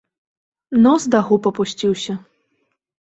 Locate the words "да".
1.15-1.19